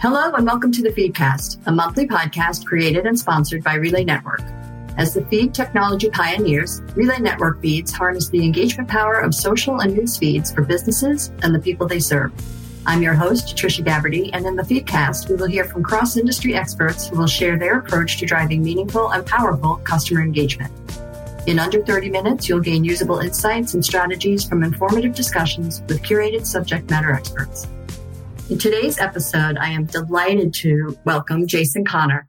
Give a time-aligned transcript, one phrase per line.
[0.00, 4.40] Hello and welcome to the Feedcast, a monthly podcast created and sponsored by Relay Network.
[4.96, 9.94] As the feed technology pioneers, Relay Network feeds harness the engagement power of social and
[9.94, 12.32] news feeds for businesses and the people they serve.
[12.86, 16.54] I'm your host, Tricia Gabberty, and in the Feedcast, we will hear from cross industry
[16.54, 20.72] experts who will share their approach to driving meaningful and powerful customer engagement.
[21.46, 26.46] In under 30 minutes, you'll gain usable insights and strategies from informative discussions with curated
[26.46, 27.66] subject matter experts.
[28.50, 32.22] In today's episode, I am delighted to welcome Jason Kahner.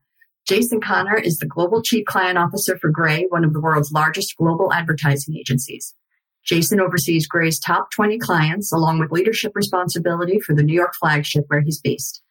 [0.47, 4.38] Jason Kahner is the Global Chief Client Officer for Gray, one of the world's largest
[4.38, 5.95] global advertising agencies.
[6.45, 11.45] Jason oversees Gray's top 20 clients, along with leadership responsibility for the New York flagship
[11.47, 12.22] where he's based.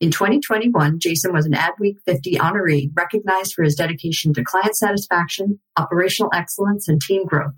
[0.00, 5.60] In 2021, Jason was an Adweek 50 honoree, recognized for his dedication to client satisfaction,
[5.76, 7.52] operational excellence, and team growth.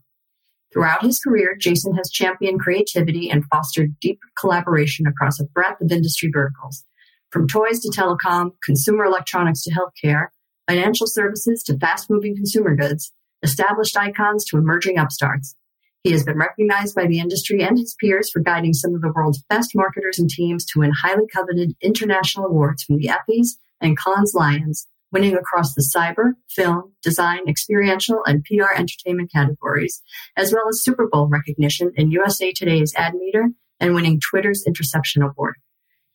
[0.72, 5.92] Throughout his career, Jason has championed creativity and fostered deep collaboration across a breadth of
[5.92, 6.84] industry verticals,
[7.30, 10.28] from toys to telecom, consumer electronics to healthcare,
[10.68, 15.54] financial services to fast moving consumer goods, established icons to emerging upstarts.
[16.02, 19.12] He has been recognized by the industry and his peers for guiding some of the
[19.12, 23.98] world's best marketers and teams to win highly coveted international awards from the Effies and
[23.98, 30.02] Cannes Lions, winning across the cyber, film, design, experiential, and PR entertainment categories,
[30.36, 35.22] as well as Super Bowl recognition in USA Today's Ad Meter and winning Twitter's Interception
[35.22, 35.56] Award.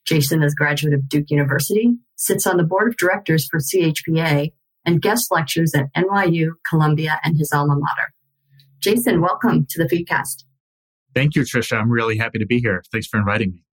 [0.06, 4.52] Jason is a graduate of Duke University, sits on the board of directors for CHPA,
[4.86, 8.14] and guest lectures at NYU, Columbia, and his alma mater.
[8.80, 10.44] Jason, welcome to the Feedcast.
[11.14, 11.80] Thank you, Tricia.
[11.80, 12.83] I'm really happy to be here.
[12.92, 13.64] Thanks for inviting me.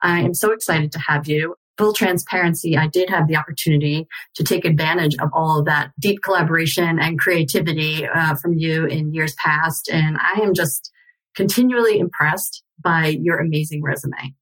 [0.00, 4.44] I am so excited to have you full transparency, I did have the opportunity to
[4.44, 9.34] take advantage of all of that deep collaboration and creativity uh, from you in years
[9.34, 9.88] past.
[9.92, 10.90] And I am just
[11.34, 14.34] continually impressed by your amazing resume.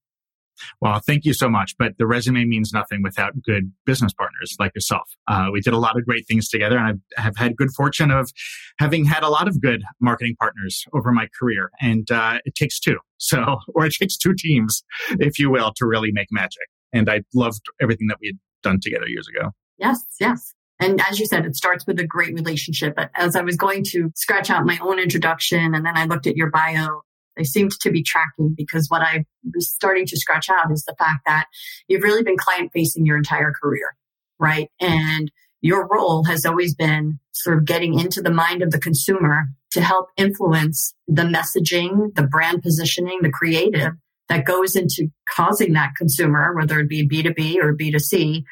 [0.81, 1.75] Well, thank you so much.
[1.79, 5.09] But the resume means nothing without good business partners like yourself.
[5.27, 8.11] Uh, we did a lot of great things together, and I have had good fortune
[8.11, 8.31] of
[8.79, 11.71] having had a lot of good marketing partners over my career.
[11.81, 14.83] And uh, it takes two, so or it takes two teams,
[15.19, 18.81] if you will, to really make magic and I loved everything that we had done
[18.81, 19.51] together years ago.
[19.79, 20.55] Yes, yes.
[20.81, 22.97] And as you said, it starts with a great relationship.
[22.97, 26.27] But as I was going to scratch out my own introduction and then I looked
[26.27, 27.03] at your bio,
[27.37, 30.97] they seemed to be tracking because what I was starting to scratch out is the
[30.99, 31.47] fact that
[31.89, 33.97] you've really been client facing your entire career,
[34.39, 34.71] right?
[34.81, 35.31] And
[35.61, 39.81] your role has always been sort of getting into the mind of the consumer to
[39.81, 43.93] help influence the messaging, the brand positioning, the creative
[44.33, 48.43] that goes into causing that consumer, whether it be B2B or B2C,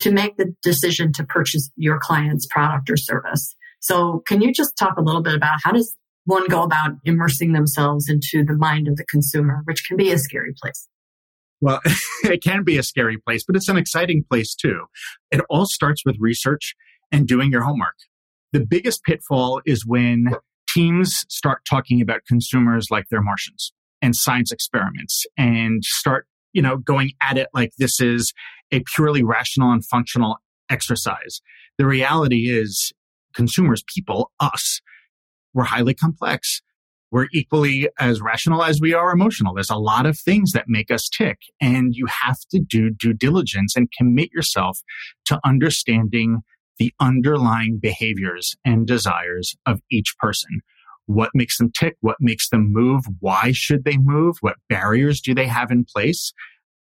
[0.00, 3.54] to make the decision to purchase your client's product or service.
[3.80, 5.94] So can you just talk a little bit about how does
[6.24, 10.18] one go about immersing themselves into the mind of the consumer, which can be a
[10.18, 10.88] scary place?
[11.60, 11.80] Well,
[12.24, 14.86] it can be a scary place, but it's an exciting place too.
[15.30, 16.74] It all starts with research
[17.12, 17.96] and doing your homework.
[18.52, 20.36] The biggest pitfall is when
[20.72, 23.72] teams start talking about consumers like they're Martians
[24.02, 28.32] and science experiments and start, you know, going at it like this is
[28.72, 30.36] a purely rational and functional
[30.70, 31.40] exercise.
[31.78, 32.92] The reality is
[33.34, 34.80] consumers, people, us,
[35.54, 36.60] we're highly complex.
[37.10, 39.54] We're equally as rational as we are emotional.
[39.54, 43.14] There's a lot of things that make us tick and you have to do due
[43.14, 44.80] diligence and commit yourself
[45.24, 46.42] to understanding
[46.78, 50.60] the underlying behaviors and desires of each person
[51.08, 55.34] what makes them tick, what makes them move, why should they move, what barriers do
[55.34, 56.34] they have in place.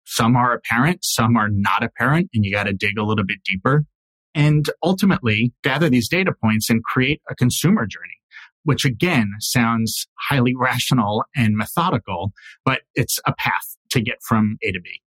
[0.05, 3.43] Some are apparent, some are not apparent, and you got to dig a little bit
[3.43, 3.85] deeper.
[4.33, 8.17] And ultimately gather these data points and create a consumer journey,
[8.63, 12.31] which again sounds highly rational and methodical,
[12.63, 15.02] but it's a path to get from A to B.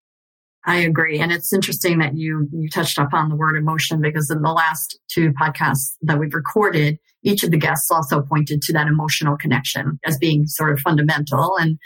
[0.66, 1.20] I agree.
[1.20, 4.98] And it's interesting that you, you touched upon the word emotion because in the last
[5.08, 9.98] two podcasts that we've recorded, each of the guests also pointed to that emotional connection
[10.06, 11.56] as being sort of fundamental.
[11.58, 11.78] And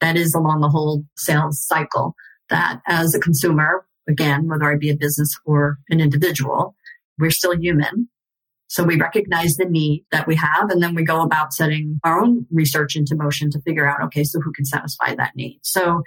[0.00, 2.14] that is along the whole sales cycle
[2.48, 6.74] that as a consumer, again, whether I be a business or an individual,
[7.18, 8.08] we're still human.
[8.68, 12.20] So we recognize the need that we have, and then we go about setting our
[12.20, 15.60] own research into motion to figure out, okay, so who can satisfy that need?
[15.62, 16.02] So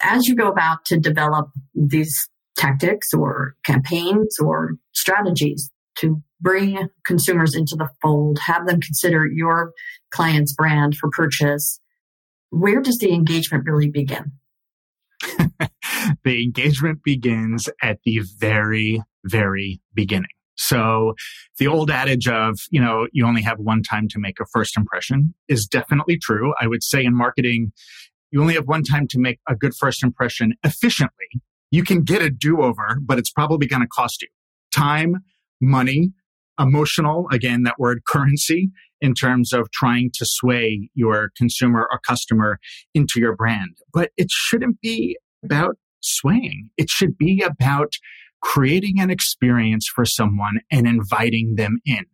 [0.00, 7.54] as you go about to develop these tactics or campaigns or strategies to bring consumers
[7.54, 9.72] into the fold, have them consider your
[10.10, 11.80] client's brand for purchase,
[12.50, 14.32] where does the engagement really begin?
[16.24, 20.28] the engagement begins at the very, very beginning.
[20.56, 21.14] So
[21.58, 24.76] the old adage of, you know, you only have one time to make a first
[24.76, 26.52] impression is definitely true.
[26.60, 27.72] I would say in marketing,
[28.30, 31.26] you only have one time to make a good first impression efficiently.
[31.70, 34.28] You can get a do over, but it's probably going to cost you
[34.72, 35.16] time,
[35.60, 36.12] money,
[36.58, 38.70] emotional, again, that word currency
[39.00, 42.58] in terms of trying to sway your consumer or customer
[42.94, 43.78] into your brand.
[43.92, 46.70] But it shouldn't be about swaying.
[46.76, 47.92] It should be about
[48.42, 52.04] creating an experience for someone and inviting them in.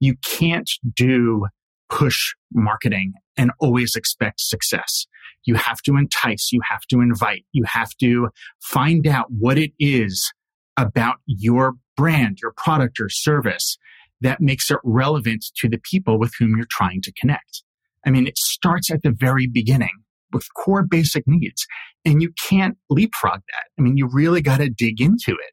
[0.00, 1.46] You can't do
[1.90, 5.06] push marketing and always expect success.
[5.44, 8.28] You have to entice, you have to invite, you have to
[8.62, 10.32] find out what it is
[10.76, 13.76] about your brand, your product or service
[14.20, 17.62] that makes it relevant to the people with whom you're trying to connect.
[18.06, 19.90] I mean, it starts at the very beginning
[20.32, 21.66] with core basic needs
[22.04, 23.64] and you can't leapfrog that.
[23.78, 25.52] I mean, you really got to dig into it.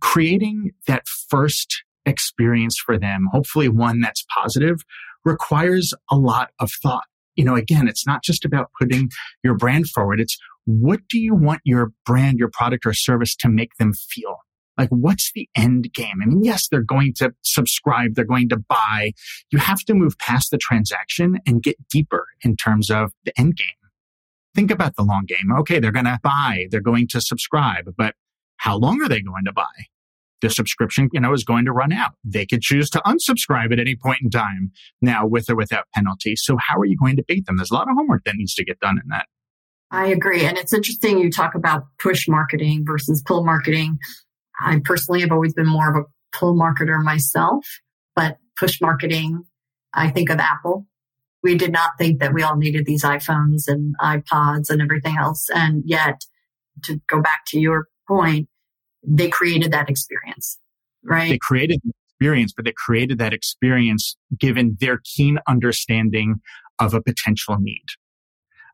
[0.00, 4.78] Creating that first experience for them, hopefully one that's positive,
[5.24, 7.04] requires a lot of thought.
[7.40, 9.08] You know, again, it's not just about putting
[9.42, 10.20] your brand forward.
[10.20, 14.36] It's what do you want your brand, your product or service to make them feel?
[14.76, 16.16] Like, what's the end game?
[16.22, 18.14] I mean, yes, they're going to subscribe.
[18.14, 19.12] They're going to buy.
[19.50, 23.56] You have to move past the transaction and get deeper in terms of the end
[23.56, 23.68] game.
[24.54, 25.50] Think about the long game.
[25.60, 25.78] Okay.
[25.78, 26.66] They're going to buy.
[26.70, 28.16] They're going to subscribe, but
[28.58, 29.86] how long are they going to buy?
[30.42, 32.12] The subscription, you know, is going to run out.
[32.24, 36.34] They could choose to unsubscribe at any point in time now with or without penalty.
[36.36, 37.56] So how are you going to beat them?
[37.56, 39.26] There's a lot of homework that needs to get done in that.
[39.90, 40.44] I agree.
[40.44, 43.98] And it's interesting you talk about push marketing versus pull marketing.
[44.60, 47.66] I personally have always been more of a pull marketer myself,
[48.14, 49.44] but push marketing,
[49.92, 50.86] I think of Apple.
[51.42, 55.48] We did not think that we all needed these iPhones and iPods and everything else.
[55.52, 56.20] And yet,
[56.84, 58.48] to go back to your point,
[59.02, 60.58] they created that experience,
[61.04, 61.30] right?
[61.30, 66.40] They created the experience, but they created that experience given their keen understanding
[66.78, 67.86] of a potential need,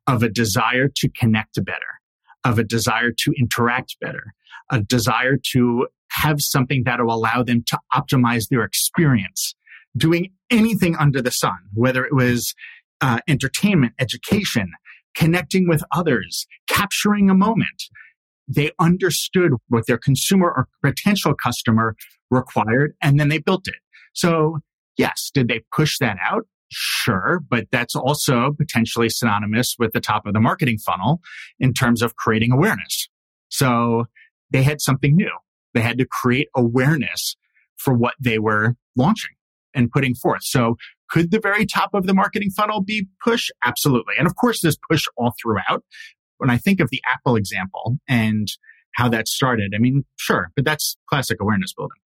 [0.07, 2.01] of a desire to connect better,
[2.45, 4.35] of a desire to interact better,
[4.71, 9.55] a desire to have something that will allow them to optimize their experience,
[9.97, 12.55] doing anything under the sun, whether it was
[13.01, 14.71] uh, entertainment, education,
[15.15, 17.85] connecting with others, capturing a moment,
[18.49, 21.97] they understood what their consumer or potential customer
[22.31, 23.77] required and then they built it.
[24.13, 24.59] So
[24.97, 26.47] yes, did they push that out?
[26.69, 31.21] Sure, but that's also potentially synonymous with the top of the marketing funnel
[31.61, 33.09] in terms of creating awareness.
[33.49, 34.07] So
[34.51, 35.31] they had something new.
[35.75, 37.37] They had to create awareness
[37.77, 39.33] for what they were launching
[39.75, 40.43] and putting forth.
[40.43, 40.77] So
[41.09, 43.51] could the very top of the marketing funnel be push?
[43.65, 44.15] Absolutely.
[44.19, 45.85] And of course, there's push all throughout,
[46.39, 48.49] when I think of the Apple example and
[48.95, 51.99] how that started, I mean, sure, but that's classic awareness building.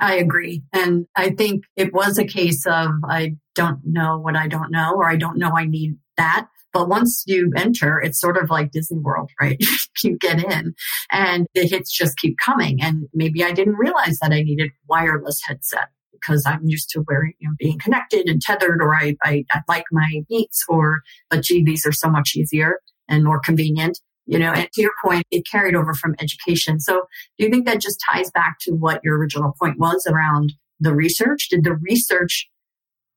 [0.00, 0.62] I agree.
[0.72, 4.94] And I think it was a case of I don't know what I don't know,
[4.94, 6.46] or I don't know I need that.
[6.72, 9.58] But once you enter, it's sort of like Disney World, right?
[10.04, 10.74] you get in
[11.10, 12.80] and the hits just keep coming.
[12.80, 17.32] And maybe I didn't realize that I needed wireless headset because I'm used to wearing,
[17.38, 21.00] you know, being connected and tethered, or I, I, I like my beats, or,
[21.30, 22.76] but gee, these are so much easier
[23.08, 23.98] and more convenient.
[24.26, 26.80] You know, and to your point, it carried over from education.
[26.80, 27.06] So
[27.38, 30.94] do you think that just ties back to what your original point was around the
[30.94, 31.48] research?
[31.48, 32.46] Did the research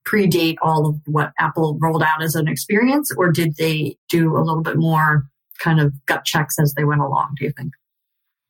[0.08, 4.42] predate all of what Apple rolled out as an experience, or did they do a
[4.42, 5.26] little bit more
[5.60, 7.74] kind of gut checks as they went along, do you think?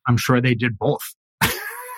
[0.07, 1.01] I'm sure they did both.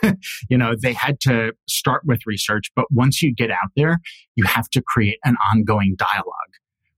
[0.50, 4.00] you know, they had to start with research, but once you get out there,
[4.36, 6.53] you have to create an ongoing dialogue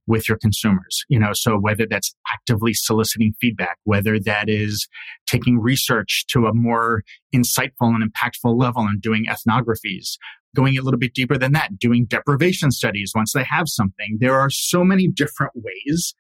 [0.08, 1.04] with your consumers.
[1.10, 4.88] You know, so whether that's actively soliciting feedback, whether that is
[5.28, 10.18] taking research to a more insightful and impactful level and doing ethnographies,
[10.56, 14.18] going a little bit deeper than that, doing deprivation studies once they have something.
[14.20, 16.16] There are so many different ways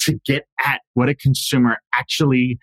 [0.00, 2.58] to get at what a consumer actually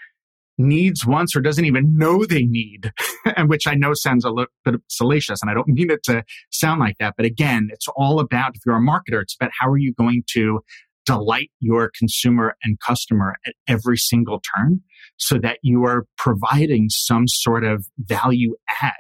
[0.58, 2.92] needs wants or doesn't even know they need,
[3.36, 6.24] and which I know sounds a little bit salacious and I don't mean it to
[6.52, 7.16] sound like that.
[7.18, 10.24] But again, it's all about, if you're a marketer, it's about how are you going
[10.34, 10.62] to
[11.06, 14.82] delight your consumer and customer at every single turn
[15.18, 18.94] so that you are providing some sort of value add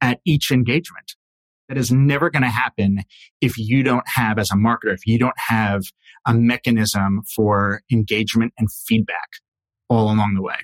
[0.00, 1.14] at each engagement.
[1.68, 2.98] That is never going to happen
[3.40, 5.84] if you don't have, as a marketer, if you don't have
[6.26, 9.28] a mechanism for engagement and feedback
[9.92, 10.56] all along the way.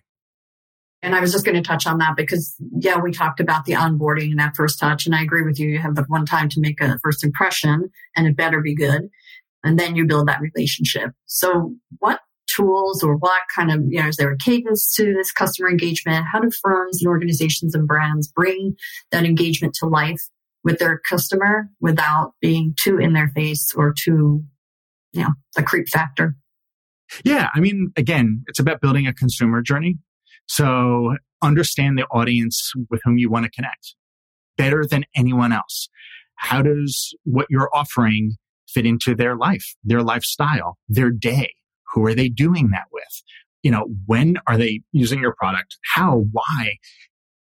[1.00, 3.74] And I was just going to touch on that because, yeah, we talked about the
[3.74, 5.06] onboarding and that first touch.
[5.06, 5.68] And I agree with you.
[5.68, 9.08] You have the one time to make a first impression and it better be good.
[9.62, 11.10] And then you build that relationship.
[11.26, 15.30] So what tools or what kind of, you know, is there a cadence to this
[15.30, 16.26] customer engagement?
[16.32, 18.74] How do firms and organizations and brands bring
[19.12, 20.22] that engagement to life
[20.64, 24.42] with their customer without being too in their face or too,
[25.12, 26.34] you know, the creep factor?
[27.24, 27.48] Yeah.
[27.54, 29.96] I mean, again, it's about building a consumer journey.
[30.46, 33.94] So understand the audience with whom you want to connect
[34.56, 35.88] better than anyone else.
[36.36, 38.36] How does what you're offering
[38.68, 41.52] fit into their life, their lifestyle, their day?
[41.94, 43.22] Who are they doing that with?
[43.62, 45.76] You know, when are they using your product?
[45.94, 46.24] How?
[46.32, 46.76] Why?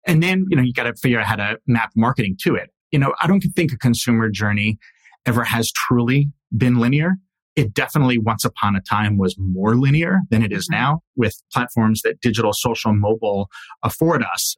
[0.08, 2.70] And then, you know, you got to figure out how to map marketing to it.
[2.92, 4.78] You know, I don't think a consumer journey
[5.26, 7.16] ever has truly been linear.
[7.56, 10.82] It definitely once upon a time was more linear than it is mm-hmm.
[10.82, 13.50] now with platforms that digital, social, mobile
[13.84, 14.58] afford us.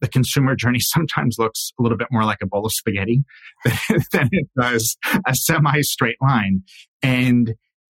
[0.00, 3.24] The consumer journey sometimes looks a little bit more like a bowl of spaghetti
[4.12, 6.62] than it does a semi straight line.
[7.02, 7.54] And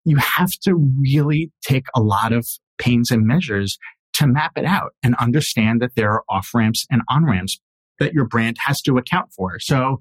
[0.06, 3.78] you have to really take a lot of pains and measures
[4.14, 7.60] to map it out and understand that there are off ramps and on ramps
[8.00, 9.60] that your brand has to account for.
[9.60, 9.98] So,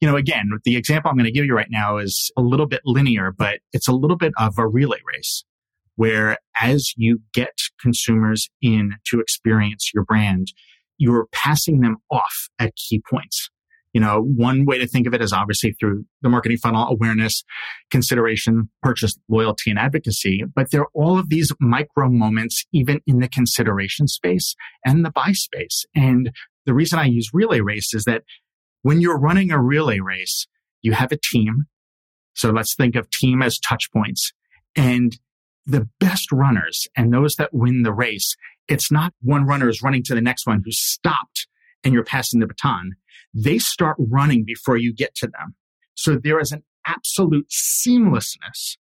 [0.00, 2.66] you know, again, the example I'm going to give you right now is a little
[2.66, 5.44] bit linear, but it's a little bit of a relay race
[5.96, 10.52] where as you get consumers in to experience your brand,
[10.96, 13.50] you're passing them off at key points.
[13.94, 17.42] You know, one way to think of it is obviously through the marketing funnel awareness,
[17.90, 20.44] consideration, purchase, loyalty, and advocacy.
[20.54, 25.10] But there are all of these micro moments, even in the consideration space and the
[25.10, 25.84] buy space.
[25.96, 26.30] And
[26.68, 28.24] the reason I use relay race is that
[28.82, 30.46] when you're running a relay race,
[30.82, 31.64] you have a team.
[32.34, 34.34] So let's think of team as touch points
[34.76, 35.18] and
[35.64, 38.36] the best runners and those that win the race.
[38.68, 41.46] It's not one runner is running to the next one who stopped
[41.82, 42.92] and you're passing the baton.
[43.32, 45.54] They start running before you get to them.
[45.94, 48.76] So there is an absolute seamlessness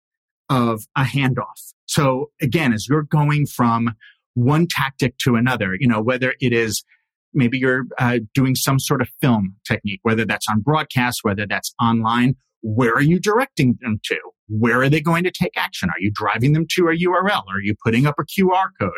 [0.48, 1.74] of a handoff.
[1.84, 3.94] So again, as you're going from
[4.32, 6.82] one tactic to another, you know, whether it is
[7.34, 11.74] maybe you're uh, doing some sort of film technique, whether that's on broadcast, whether that's
[11.80, 12.34] online.
[12.62, 14.16] Where are you directing them to?
[14.48, 15.88] Where are they going to take action?
[15.88, 17.42] Are you driving them to a URL?
[17.48, 18.92] Are you putting up a QR code?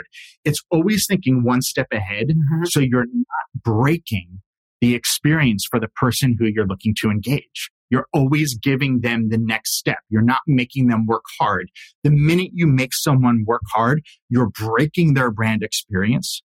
[0.45, 2.29] It's always thinking one step ahead.
[2.29, 2.65] Mm-hmm.
[2.67, 4.41] So you're not breaking
[4.81, 7.71] the experience for the person who you're looking to engage.
[7.91, 9.99] You're always giving them the next step.
[10.11, 11.71] You're not making them work hard.
[12.03, 16.43] The minute you make someone work hard, you're breaking their brand experience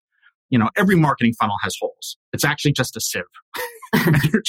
[0.51, 2.17] you know, every marketing funnel has holes.
[2.33, 3.23] It's actually just a sieve.
[4.31, 4.43] you're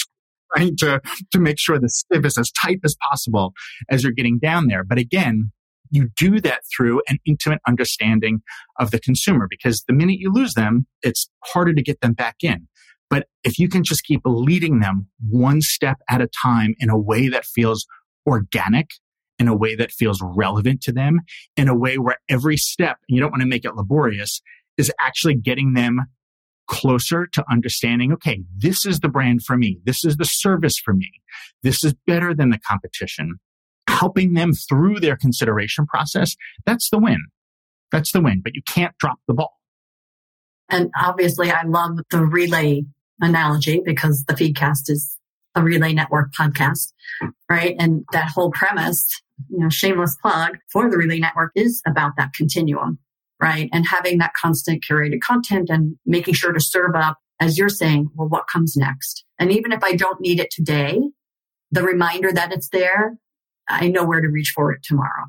[0.54, 3.54] trying to, to make sure the sieve is as tight as possible
[3.88, 4.84] as you're getting down there.
[4.84, 5.52] But again,
[5.90, 8.42] you do that through an intimate understanding
[8.78, 12.36] of the consumer because the minute you lose them, it's harder to get them back
[12.42, 12.66] in.
[13.08, 16.98] But if you can just keep leading them one step at a time in a
[16.98, 17.86] way that feels
[18.26, 18.88] organic,
[19.38, 21.20] in a way that feels relevant to them,
[21.56, 24.40] in a way where every step, you don't want to make it laborious,
[24.78, 26.00] is actually getting them
[26.68, 29.78] closer to understanding, okay, this is the brand for me.
[29.84, 31.10] This is the service for me.
[31.62, 33.36] This is better than the competition.
[33.88, 36.34] Helping them through their consideration process.
[36.64, 37.18] That's the win.
[37.90, 39.52] That's the win, but you can't drop the ball.
[40.70, 42.84] And obviously I love the relay
[43.20, 45.18] analogy because the feedcast is
[45.54, 46.92] a relay network podcast,
[47.50, 47.76] right?
[47.78, 49.06] And that whole premise,
[49.50, 52.98] you know, shameless plug for the relay network is about that continuum
[53.42, 53.68] right?
[53.72, 58.08] And having that constant curated content and making sure to serve up, as you're saying,
[58.14, 59.24] well, what comes next?
[59.38, 61.00] And even if I don't need it today,
[61.72, 63.18] the reminder that it's there,
[63.68, 65.26] I know where to reach for it tomorrow.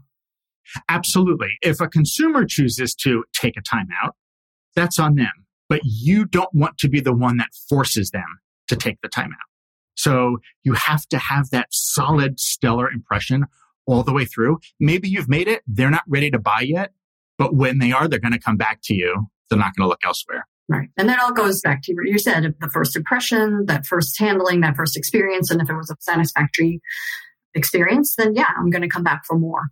[0.90, 1.58] Absolutely.
[1.62, 4.12] If a consumer chooses to take a timeout,
[4.76, 5.32] that's on them.
[5.68, 9.50] But you don't want to be the one that forces them to take the timeout.
[9.96, 13.46] So you have to have that solid, stellar impression
[13.88, 14.60] all the way through.
[14.80, 15.64] Maybe you've made it.
[15.66, 16.92] They're not ready to buy yet.
[17.44, 19.28] But when they are, they're going to come back to you.
[19.50, 20.48] They're not going to look elsewhere.
[20.70, 20.88] Right.
[20.96, 24.62] And that all goes back to what you said the first impression, that first handling,
[24.62, 25.52] that first experience.
[25.52, 26.80] And if it was a satisfactory
[27.54, 29.64] experience, then yeah, I'm going to come back for more.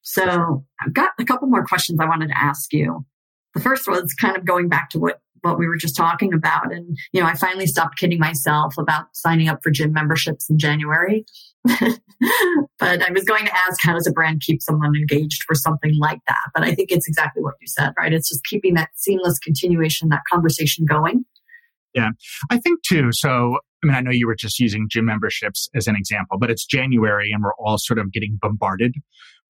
[0.00, 3.04] So I've got a couple more questions I wanted to ask you.
[3.52, 6.72] The first one's kind of going back to what what we were just talking about.
[6.72, 10.58] And, you know, I finally stopped kidding myself about signing up for gym memberships in
[10.58, 11.24] January.
[11.64, 12.00] but
[12.80, 16.20] I was going to ask, how does a brand keep someone engaged for something like
[16.26, 16.44] that?
[16.54, 18.12] But I think it's exactly what you said, right?
[18.12, 21.24] It's just keeping that seamless continuation, that conversation going.
[21.94, 22.10] Yeah.
[22.50, 23.10] I think too.
[23.12, 26.50] So, I mean, I know you were just using gym memberships as an example, but
[26.50, 28.94] it's January and we're all sort of getting bombarded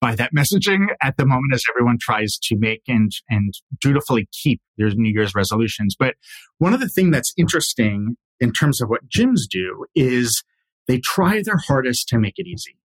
[0.03, 4.59] by that messaging at the moment as everyone tries to make and and dutifully keep
[4.77, 5.95] their New Year's resolutions.
[5.97, 6.15] But
[6.57, 10.43] one of the things that's interesting in terms of what gyms do is
[10.89, 12.75] they try their hardest to make it easy.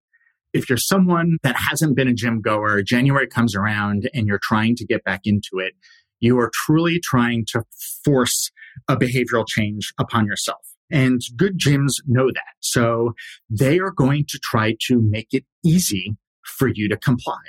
[0.53, 4.77] If you're someone that hasn't been a gym goer, January comes around and you're trying
[4.77, 5.73] to get back into it,
[6.21, 7.65] you are truly trying to
[8.05, 8.53] force
[8.87, 10.65] a behavioral change upon yourself.
[10.89, 12.55] And good gyms know that.
[12.61, 13.15] So
[13.51, 16.17] they are going to try to make it easy
[16.49, 17.41] for you to comply.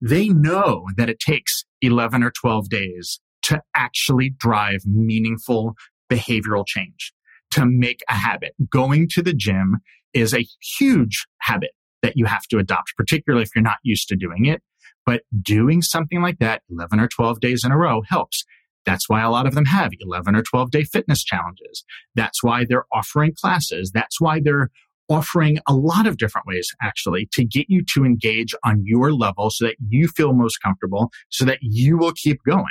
[0.00, 5.74] They know that it takes 11 or 12 days to actually drive meaningful
[6.10, 7.12] behavioral change,
[7.52, 8.52] to make a habit.
[8.68, 9.78] Going to the gym
[10.12, 10.46] is a
[10.78, 11.70] huge habit
[12.02, 14.62] that you have to adopt, particularly if you're not used to doing it.
[15.06, 18.44] But doing something like that 11 or 12 days in a row helps.
[18.86, 21.84] That's why a lot of them have 11 or 12 day fitness challenges.
[22.14, 23.90] That's why they're offering classes.
[23.92, 24.70] That's why they're
[25.10, 29.50] offering a lot of different ways actually to get you to engage on your level
[29.50, 32.64] so that you feel most comfortable so that you will keep going.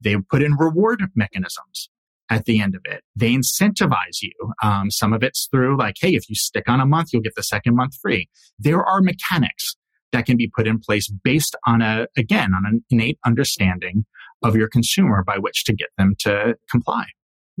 [0.00, 1.88] They put in reward mechanisms
[2.30, 3.02] at the end of it.
[3.16, 4.32] They incentivize you.
[4.62, 7.34] Um, some of it's through like, hey, if you stick on a month, you'll get
[7.36, 8.28] the second month free.
[8.58, 9.76] There are mechanics
[10.12, 14.04] that can be put in place based on a, again, on an innate understanding
[14.42, 17.06] of your consumer by which to get them to comply.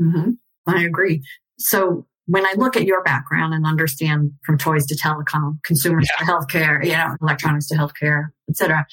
[0.00, 0.30] Mm-hmm.
[0.66, 1.22] I agree.
[1.58, 6.26] So when I look at your background and understand from toys to telecom, consumers yeah.
[6.26, 8.86] to healthcare, you know, electronics to healthcare, et cetera,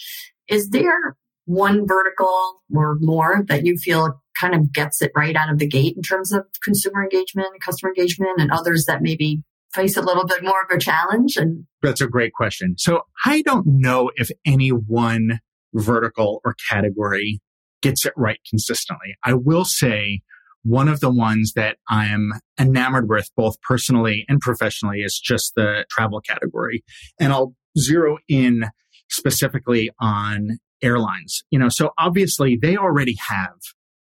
[0.47, 5.51] is there one vertical or more that you feel kind of gets it right out
[5.51, 9.43] of the gate in terms of consumer engagement and customer engagement and others that maybe
[9.73, 13.41] face a little bit more of a challenge and that's a great question so i
[13.41, 15.39] don't know if any one
[15.73, 17.41] vertical or category
[17.81, 20.21] gets it right consistently i will say
[20.65, 25.85] one of the ones that I'm enamored with both personally and professionally is just the
[25.91, 26.83] travel category.
[27.19, 28.65] And I'll zero in
[29.09, 31.43] specifically on airlines.
[31.51, 33.53] You know, so obviously they already have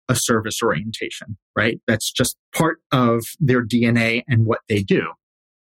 [0.10, 1.80] a service orientation, right?
[1.88, 5.04] That's just part of their DNA and what they do.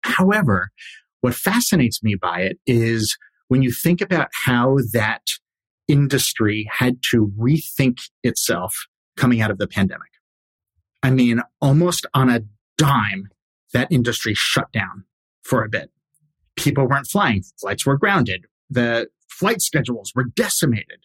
[0.03, 0.69] However,
[1.21, 3.17] what fascinates me by it is
[3.49, 5.23] when you think about how that
[5.87, 8.73] industry had to rethink itself
[9.17, 10.09] coming out of the pandemic.
[11.05, 12.41] I mean, almost on a
[12.79, 13.29] dime,
[13.73, 15.03] that industry shut down
[15.43, 15.91] for a bit.
[16.55, 17.43] People weren't flying.
[17.61, 18.45] Flights were grounded.
[18.71, 21.01] The flight schedules were decimated.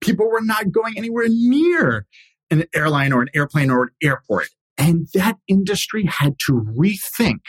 [0.00, 2.06] People were not going anywhere near
[2.50, 4.48] an airline or an airplane or an airport.
[4.78, 7.40] And that industry had to rethink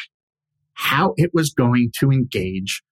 [0.73, 2.83] how it was going to engage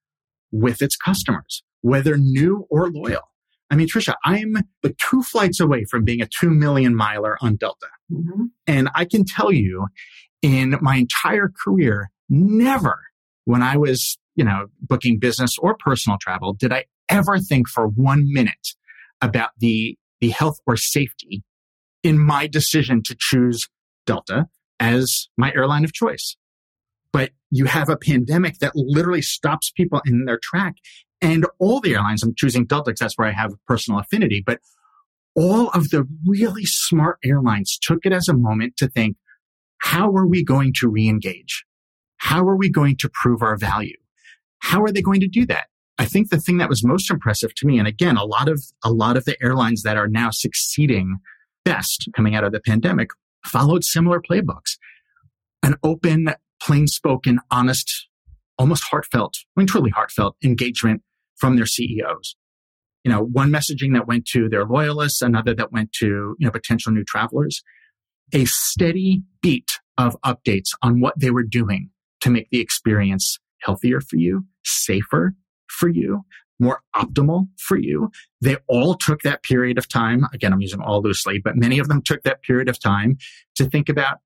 [0.54, 3.28] with its customers, whether new or loyal.
[3.72, 7.56] I mean, Tricia, I'm the two flights away from being a two million miler on
[7.56, 7.88] Delta.
[8.12, 8.46] Mm-hmm.
[8.68, 9.88] And I can tell you
[10.42, 13.00] in my entire career, never
[13.46, 17.88] when I was, you know, booking business or personal travel, did I ever think for
[17.88, 18.76] one minute
[19.22, 21.44] about the, the health or safety
[22.04, 23.70] in my decision to choose
[24.06, 24.48] Delta
[24.80, 26.36] as my airline of choice.
[27.14, 30.76] But you have a pandemic that literally stops people in their track
[31.22, 34.60] and all the airlines, I'm choosing Delta because that's where I have personal affinity, but
[35.36, 39.18] all of the really smart airlines took it as a moment to think,
[39.78, 41.66] how are we going to re-engage?
[42.18, 43.98] How are we going to prove our value?
[44.60, 45.68] How are they going to do that?
[45.98, 48.62] I think the thing that was most impressive to me, and again, a lot of,
[48.84, 51.18] a lot of the airlines that are now succeeding
[51.64, 53.10] best coming out of the pandemic
[53.46, 54.78] followed similar playbooks.
[55.64, 58.08] An open, plain spoken, honest,
[58.58, 61.04] almost heartfelt, I mean, truly heartfelt engagement
[61.42, 62.36] from their CEOs.
[63.04, 66.52] You know, one messaging that went to their loyalists, another that went to, you know,
[66.52, 67.64] potential new travelers,
[68.32, 71.90] a steady beat of updates on what they were doing
[72.22, 75.34] to make the experience healthier for you, safer
[75.68, 76.22] for you,
[76.60, 78.12] more optimal for you.
[78.40, 80.26] They all took that period of time.
[80.32, 83.18] Again, I'm using all loosely, but many of them took that period of time
[83.56, 84.20] to think about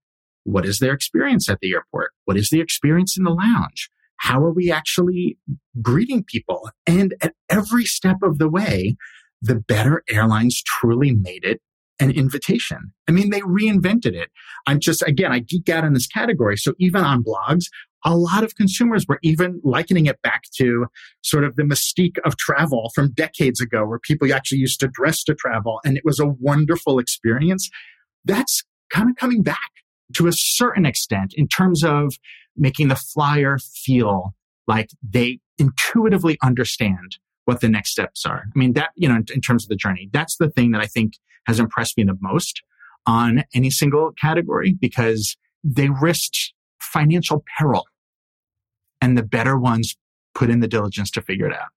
[0.43, 2.11] what is their experience at the airport?
[2.25, 3.89] What is the experience in the lounge?
[4.17, 5.37] How are we actually
[5.81, 6.69] greeting people?
[6.85, 8.95] And at every step of the way,
[9.41, 11.61] the better airlines truly made it
[11.99, 12.93] an invitation.
[13.07, 14.29] I mean, they reinvented it.
[14.67, 16.57] I'm just, again, I geek out in this category.
[16.57, 17.65] So even on blogs,
[18.03, 20.87] a lot of consumers were even likening it back to
[21.23, 25.23] sort of the mystique of travel from decades ago, where people actually used to dress
[25.23, 27.69] to travel and it was a wonderful experience.
[28.25, 29.71] That's kind of coming back
[30.15, 32.13] to a certain extent in terms of
[32.57, 34.33] making the flyer feel
[34.67, 38.45] like they intuitively understand what the next steps are.
[38.45, 40.81] I mean, that, you know, in, in, terms of the journey, that's the thing that
[40.81, 41.13] I think
[41.45, 42.61] has impressed me the most
[43.05, 47.85] on any single category because they risked financial peril
[49.01, 49.95] and the better ones
[50.33, 51.69] put in the diligence to figure it out.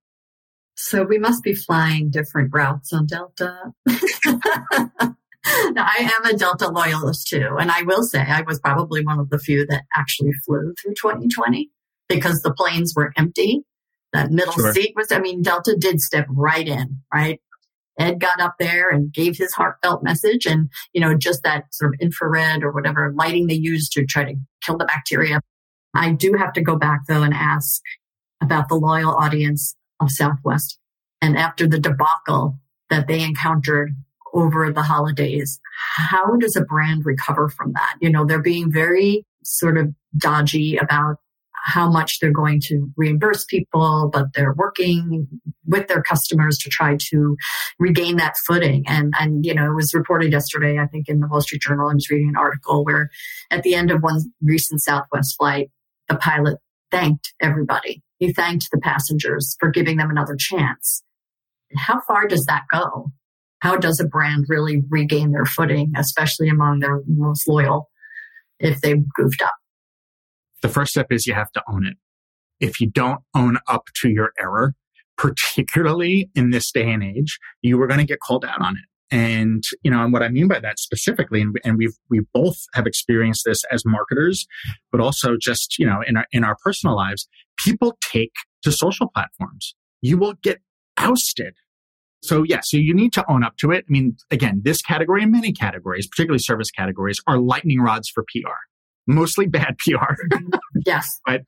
[0.75, 3.73] So we must be flying different routes on Delta.
[5.45, 7.57] I am a Delta loyalist too.
[7.59, 10.93] And I will say I was probably one of the few that actually flew through
[10.95, 11.69] 2020
[12.07, 13.63] because the planes were empty.
[14.11, 14.73] That middle sure.
[14.73, 17.39] seat was, I mean, Delta did step right in, right?
[17.99, 21.93] Ed got up there and gave his heartfelt message and, you know, just that sort
[21.93, 25.41] of infrared or whatever lighting they used to try to kill the bacteria.
[25.93, 27.81] I do have to go back though and ask
[28.41, 30.79] about the loyal audience of Southwest.
[31.21, 32.57] And after the debacle
[32.89, 33.91] that they encountered
[34.33, 35.59] over the holidays.
[35.95, 37.95] how does a brand recover from that?
[38.01, 41.17] You know, they're being very sort of dodgy about
[41.63, 45.27] how much they're going to reimburse people, but they're working
[45.65, 47.35] with their customers to try to
[47.79, 48.83] regain that footing.
[48.87, 51.89] And, and, you know, it was reported yesterday, I think in the Wall Street Journal,
[51.89, 53.09] I was reading an article where
[53.51, 55.69] at the end of one recent Southwest flight,
[56.07, 56.59] the pilot
[56.91, 58.01] thanked everybody.
[58.17, 61.03] He thanked the passengers for giving them another chance.
[61.75, 63.11] How far does that go?
[63.59, 67.89] How does a brand really regain their footing, especially among their most loyal,
[68.59, 69.53] if they've goofed up?
[70.61, 71.97] The first step is you have to own it.
[72.59, 74.75] If you don't own up to your error,
[75.17, 78.83] particularly in this day and age, you are going to get called out on it.
[79.11, 82.57] And, you know, and what I mean by that specifically, and, and we've, we both
[82.73, 84.45] have experienced this as marketers,
[84.91, 89.07] but also just, you know, in our, in our personal lives, people take to social
[89.07, 89.73] platforms.
[90.01, 90.59] You will get
[90.97, 91.55] ousted.
[92.21, 93.85] So yeah, so you need to own up to it.
[93.87, 98.23] I mean, again, this category and many categories, particularly service categories, are lightning rods for
[98.23, 98.49] PR
[99.09, 100.15] mostly bad PR.
[100.85, 101.19] yes.
[101.25, 101.41] But,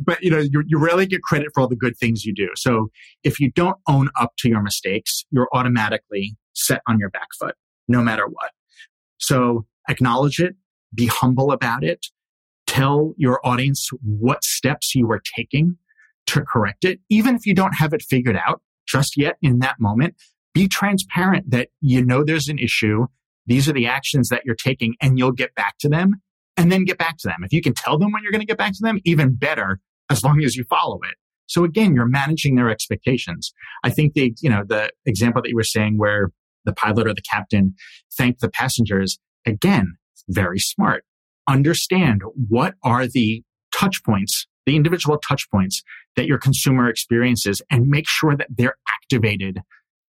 [0.00, 2.48] but you know, you, you rarely get credit for all the good things you do.
[2.54, 2.90] So
[3.24, 7.54] if you don't own up to your mistakes, you're automatically set on your back foot,
[7.88, 8.50] no matter what.
[9.18, 10.54] So acknowledge it,
[10.94, 12.06] be humble about it,
[12.66, 15.76] tell your audience what steps you are taking
[16.26, 17.00] to correct it.
[17.10, 20.14] Even if you don't have it figured out just yet in that moment,
[20.54, 23.06] be transparent that you know there's an issue.
[23.46, 26.16] These are the actions that you're taking and you'll get back to them
[26.56, 27.44] and then get back to them.
[27.44, 29.80] If you can tell them when you're going to get back to them, even better,
[30.10, 31.14] as long as you follow it.
[31.46, 33.52] So again, you're managing their expectations.
[33.84, 36.30] I think the, you know, the example that you were saying where
[36.64, 37.74] the pilot or the captain
[38.16, 39.96] thanked the passengers, again,
[40.28, 41.04] very smart.
[41.48, 43.42] Understand what are the
[43.74, 45.82] touch points, the individual touch points
[46.14, 49.60] that your consumer experiences and make sure that they're activated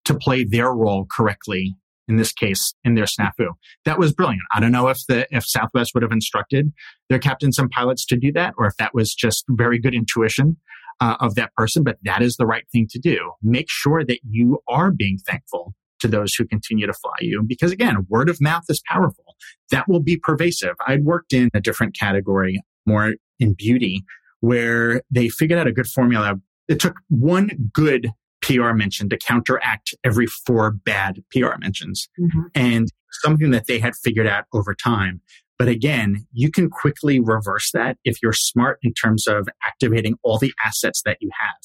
[0.03, 1.77] to play their role correctly
[2.09, 3.47] in this case in their snafu.
[3.85, 4.41] That was brilliant.
[4.53, 6.73] I don't know if the if Southwest would have instructed
[7.07, 10.57] their captains and pilots to do that, or if that was just very good intuition
[10.99, 11.83] uh, of that person.
[11.83, 13.31] But that is the right thing to do.
[13.41, 17.71] Make sure that you are being thankful to those who continue to fly you, because
[17.71, 19.35] again, word of mouth is powerful.
[19.71, 20.75] That will be pervasive.
[20.85, 24.03] I'd worked in a different category, more in beauty,
[24.41, 26.35] where they figured out a good formula.
[26.67, 32.07] It took one good PR mention to counteract every four bad PR mentions.
[32.19, 32.41] Mm-hmm.
[32.55, 32.87] And
[33.23, 35.21] something that they had figured out over time.
[35.57, 40.37] But again, you can quickly reverse that if you're smart in terms of activating all
[40.37, 41.57] the assets that you have.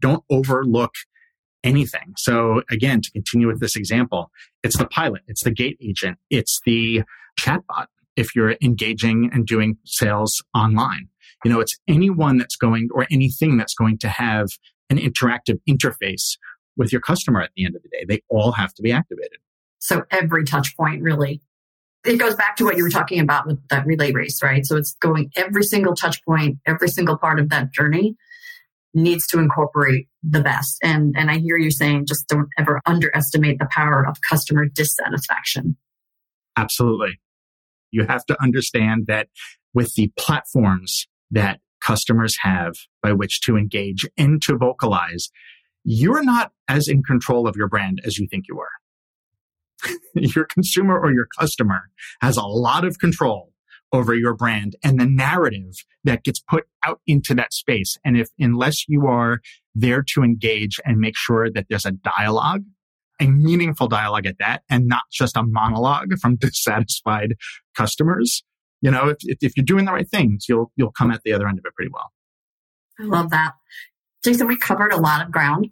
[0.00, 0.94] Don't overlook
[1.62, 2.14] anything.
[2.16, 4.30] So again, to continue with this example,
[4.64, 7.02] it's the pilot, it's the gate agent, it's the
[7.38, 7.86] chatbot.
[8.16, 11.08] If you're engaging and doing sales online,
[11.44, 14.48] you know, it's anyone that's going or anything that's going to have
[14.88, 16.36] an interactive interface
[16.76, 18.04] with your customer at the end of the day.
[18.08, 19.38] They all have to be activated.
[19.78, 21.40] So every touch point really
[22.04, 24.64] it goes back to what you were talking about with that relay race, right?
[24.64, 28.16] So it's going every single touch point, every single part of that journey
[28.94, 30.78] needs to incorporate the best.
[30.82, 35.76] And and I hear you saying just don't ever underestimate the power of customer dissatisfaction.
[36.56, 37.20] Absolutely.
[37.90, 39.28] You have to understand that
[39.74, 45.30] with the platforms that customers have by which to engage and to vocalize,
[45.84, 49.92] you're not as in control of your brand as you think you are.
[50.14, 51.90] your consumer or your customer
[52.20, 53.52] has a lot of control
[53.92, 57.98] over your brand and the narrative that gets put out into that space.
[58.04, 59.40] And if, unless you are
[59.74, 62.62] there to engage and make sure that there's a dialogue,
[63.20, 67.34] a meaningful dialogue at that, and not just a monologue from dissatisfied
[67.74, 68.44] customers,
[68.80, 71.48] you know, if, if you're doing the right things, you'll, you'll come at the other
[71.48, 72.10] end of it pretty well.
[72.98, 73.52] I love that.
[74.24, 75.68] Jason, we covered a lot of ground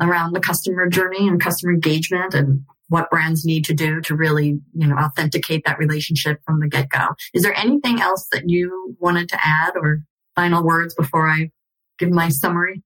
[0.00, 4.58] around the customer journey and customer engagement and what brands need to do to really,
[4.74, 7.08] you know, authenticate that relationship from the get go.
[7.34, 10.00] Is there anything else that you wanted to add or
[10.34, 11.50] final words before I
[11.98, 12.82] give my summary?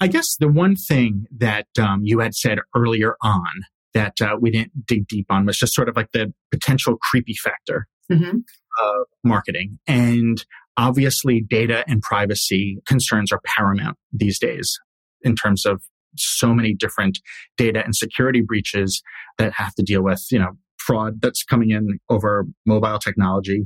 [0.00, 3.46] I guess the one thing that um, you had said earlier on
[3.94, 7.34] that uh, we didn't dig deep on was just sort of like the potential creepy
[7.34, 7.86] factor.
[8.10, 8.38] Mm-hmm
[8.82, 9.78] of marketing.
[9.86, 10.44] And
[10.76, 14.78] obviously data and privacy concerns are paramount these days
[15.22, 15.82] in terms of
[16.16, 17.18] so many different
[17.56, 19.02] data and security breaches
[19.38, 23.64] that have to deal with, you know, fraud that's coming in over mobile technology,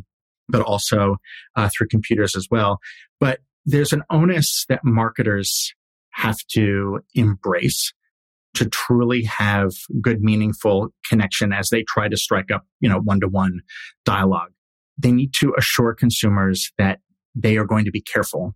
[0.49, 1.17] but also
[1.57, 2.79] uh, through computers as well.
[3.21, 5.75] But there's an onus that marketers
[6.13, 7.93] have to embrace
[8.55, 13.21] to truly have good, meaningful connection as they try to strike up, you know, one
[13.21, 13.61] to one
[14.05, 14.51] dialogue
[14.99, 17.01] they need to assure consumers that
[17.35, 18.55] they are going to be careful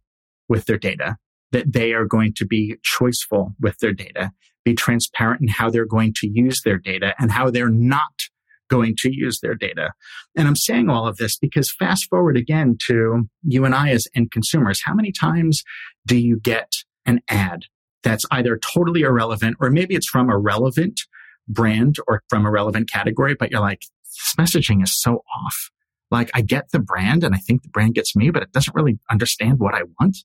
[0.48, 1.16] with their data,
[1.52, 4.32] that they are going to be choiceful with their data,
[4.64, 8.28] be transparent in how they're going to use their data and how they're not
[8.68, 9.90] going to use their data.
[10.36, 14.08] And I'm saying all of this because fast forward again to you and I as
[14.14, 14.82] end consumers.
[14.84, 15.62] How many times
[16.06, 16.72] do you get
[17.04, 17.64] an ad
[18.02, 21.02] that's either totally irrelevant or maybe it's from a relevant
[21.48, 25.70] brand or from a relevant category, but you're like, this messaging is so off.
[26.12, 28.74] Like I get the brand and I think the brand gets me, but it doesn't
[28.76, 30.18] really understand what I want.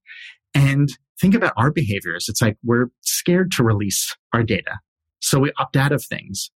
[0.54, 2.28] And think about our behaviors.
[2.28, 4.80] It's like we're scared to release our data.
[5.20, 6.52] So we opt out of things.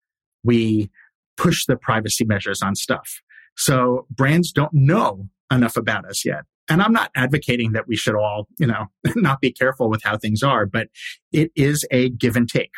[0.43, 0.91] We
[1.37, 3.21] push the privacy measures on stuff.
[3.57, 6.45] So brands don't know enough about us yet.
[6.71, 8.87] And I'm not advocating that we should all, you know,
[9.17, 10.89] not be careful with how things are, but
[11.33, 12.73] it is a give and take.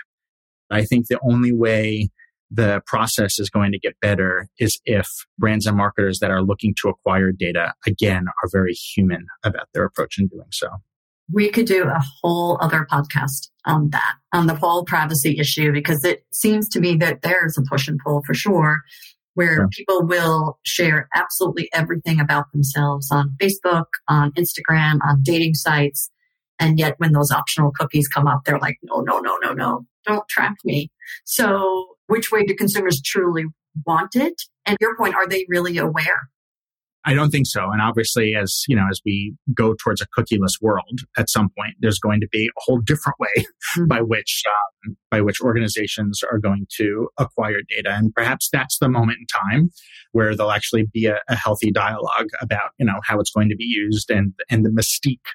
[0.71, 2.11] I think the only way
[2.51, 5.09] the process is going to get better is if
[5.39, 9.85] brands and marketers that are looking to acquire data again are very human about their
[9.85, 10.69] approach in doing so.
[11.33, 16.05] We could do a whole other podcast on that, on the whole privacy issue, because
[16.05, 18.81] it seems to me that there's a push and pull for sure,
[19.35, 19.69] where sure.
[19.69, 26.11] people will share absolutely everything about themselves on Facebook, on Instagram, on dating sites.
[26.59, 29.87] And yet when those optional cookies come up, they're like, no, no, no, no, no,
[30.05, 30.91] don't track me.
[31.25, 33.44] So which way do consumers truly
[33.87, 34.35] want it?
[34.66, 36.29] And your point, are they really aware?
[37.05, 37.70] I don't think so.
[37.70, 41.75] And obviously, as you know, as we go towards a cookieless world, at some point,
[41.81, 43.87] there's going to be a whole different way mm-hmm.
[43.87, 44.42] by which
[44.87, 49.27] um, by which organizations are going to acquire data, and perhaps that's the moment in
[49.27, 49.70] time
[50.12, 53.57] where there'll actually be a, a healthy dialogue about you know how it's going to
[53.57, 55.31] be used and and the mystique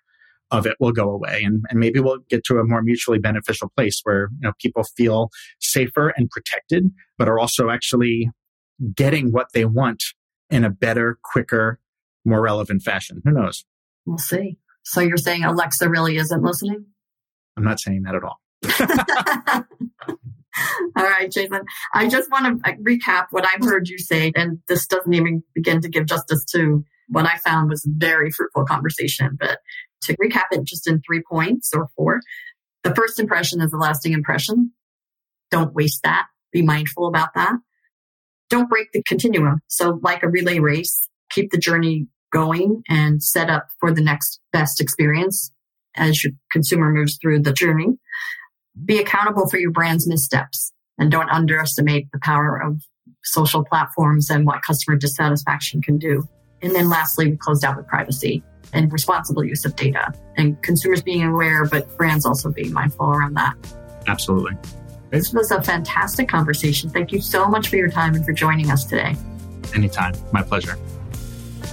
[0.52, 3.72] of it will go away and, and maybe we'll get to a more mutually beneficial
[3.76, 5.30] place where you know people feel
[5.60, 8.30] safer and protected but are also actually
[8.96, 10.04] getting what they want
[10.50, 11.80] in a better quicker
[12.28, 13.22] more relevant fashion.
[13.24, 13.66] Who knows?
[14.06, 14.58] We'll see.
[14.84, 16.86] So you're saying alexa really isn't listening?
[17.58, 18.40] I'm not saying that at all.
[20.98, 21.62] All right jason.
[21.94, 25.44] I just want to uh, recap what i've heard you say and this doesn't even
[25.54, 29.38] begin to give justice to what I found was a very fruitful conversation.
[29.40, 29.60] But
[30.06, 32.22] to recap it just in three points or four,
[32.84, 34.72] the first impression is a lasting impression.
[35.52, 36.28] Don't waste that.
[36.52, 37.54] Be mindful about that.
[38.50, 39.60] Don't break the continuum.
[39.68, 44.40] So like a relay race, keep the journey going and set up for the next
[44.52, 45.52] best experience
[45.96, 47.98] as your consumer moves through the journey.
[48.84, 52.82] Be accountable for your brand's missteps and don't underestimate the power of
[53.24, 56.28] social platforms and what customer dissatisfaction can do.
[56.66, 61.04] And then lastly, we closed out with privacy and responsible use of data and consumers
[61.04, 63.56] being aware, but brands also being mindful around that.
[64.08, 64.58] Absolutely.
[65.12, 66.90] This was a fantastic conversation.
[66.90, 69.16] Thank you so much for your time and for joining us today.
[69.76, 70.16] Anytime.
[70.34, 70.76] My pleasure.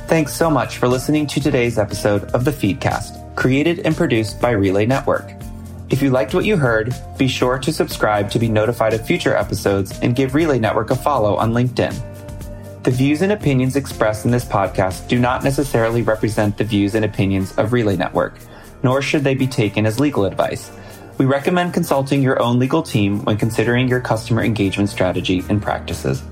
[0.09, 4.51] Thanks so much for listening to today's episode of the Feedcast, created and produced by
[4.51, 5.33] Relay Network.
[5.89, 9.35] If you liked what you heard, be sure to subscribe to be notified of future
[9.35, 12.12] episodes and give Relay Network a follow on LinkedIn.
[12.83, 17.05] The views and opinions expressed in this podcast do not necessarily represent the views and
[17.05, 18.35] opinions of Relay Network,
[18.83, 20.73] nor should they be taken as legal advice.
[21.17, 26.25] We recommend consulting your own legal team when considering your customer engagement strategy and practices.